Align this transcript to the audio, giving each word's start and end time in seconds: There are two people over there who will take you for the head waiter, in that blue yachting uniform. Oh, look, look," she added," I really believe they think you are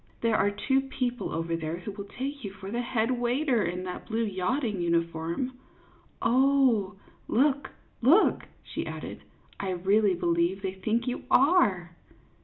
There 0.21 0.35
are 0.35 0.49
two 0.49 0.81
people 0.81 1.31
over 1.31 1.55
there 1.55 1.75
who 1.77 1.91
will 1.91 2.05
take 2.17 2.43
you 2.43 2.49
for 2.53 2.71
the 2.71 2.81
head 2.81 3.11
waiter, 3.11 3.61
in 3.63 3.83
that 3.83 4.07
blue 4.07 4.23
yachting 4.23 4.81
uniform. 4.81 5.59
Oh, 6.23 6.95
look, 7.27 7.69
look," 8.01 8.45
she 8.63 8.87
added," 8.87 9.21
I 9.59 9.69
really 9.69 10.15
believe 10.15 10.63
they 10.63 10.73
think 10.73 11.05
you 11.07 11.25
are 11.29 11.95